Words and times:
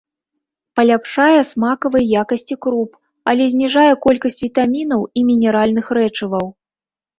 Паляпшае 0.77 1.41
смакавыя 1.49 2.05
якасці 2.21 2.55
круп, 2.67 2.91
але 3.33 3.43
зніжае 3.53 3.93
колькасць 4.09 4.41
вітамінаў 4.49 5.01
і 5.17 5.27
мінеральных 5.31 5.95
рэчываў. 6.01 6.53